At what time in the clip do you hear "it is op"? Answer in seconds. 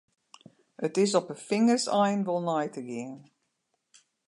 0.87-1.27